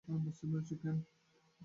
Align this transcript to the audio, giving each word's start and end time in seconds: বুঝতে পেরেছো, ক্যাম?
বুঝতে 0.07 0.45
পেরেছো, 0.47 0.75
ক্যাম? 0.81 0.97